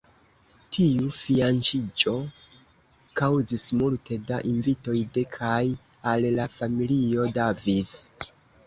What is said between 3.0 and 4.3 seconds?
kaŭzis multe